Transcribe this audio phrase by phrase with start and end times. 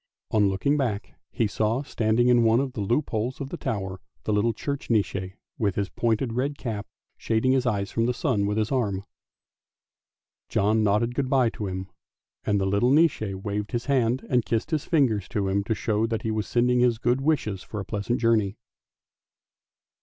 [0.31, 4.01] On looking back he saw standing in one of the loop holes of the tower
[4.23, 6.87] the little church Nisse with his pointed red cap,
[7.19, 9.05] shading his eyes from the sun with his arm.
[10.49, 11.87] John nodded good bye to him,
[12.43, 16.07] and the little Nisse waved his hand and kissed his fingers to him to show
[16.07, 18.57] that he was sending his good wishes for a pleasant journey.